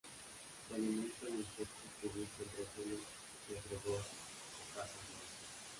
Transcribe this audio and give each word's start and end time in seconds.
Se 0.67 0.73
alimenta 0.73 1.25
de 1.27 1.31
insectos 1.31 1.91
que 2.01 2.07
busca 2.07 2.41
entre 2.41 2.61
el 2.63 2.67
suelo 2.75 2.97
pedregoso 3.47 3.99
o 3.99 4.75
caza 4.75 4.93
en 4.97 5.05
vuelo. 5.13 5.29